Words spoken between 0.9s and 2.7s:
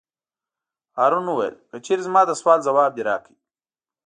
هارون وویل: که چېرې زما د سوال